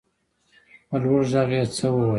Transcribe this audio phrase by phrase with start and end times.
[0.87, 2.09] په لوړ غږ يې څه وويل.